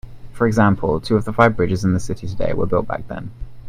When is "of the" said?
1.15-1.31